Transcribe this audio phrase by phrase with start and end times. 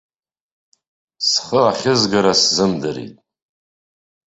[1.27, 3.15] Схы ахьызгара сзымдырит.